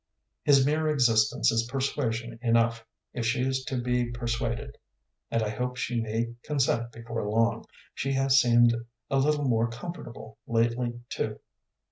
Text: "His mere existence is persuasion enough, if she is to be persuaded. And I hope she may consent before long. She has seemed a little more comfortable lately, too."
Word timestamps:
"His 0.41 0.65
mere 0.65 0.87
existence 0.89 1.51
is 1.51 1.69
persuasion 1.69 2.39
enough, 2.41 2.83
if 3.13 3.23
she 3.23 3.41
is 3.43 3.63
to 3.65 3.79
be 3.79 4.09
persuaded. 4.09 4.75
And 5.29 5.43
I 5.43 5.49
hope 5.49 5.77
she 5.77 6.01
may 6.01 6.33
consent 6.43 6.91
before 6.91 7.29
long. 7.29 7.65
She 7.93 8.13
has 8.13 8.41
seemed 8.41 8.75
a 9.11 9.19
little 9.19 9.45
more 9.45 9.69
comfortable 9.69 10.39
lately, 10.47 11.01
too." 11.09 11.37